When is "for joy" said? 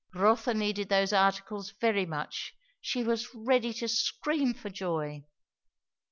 4.55-5.25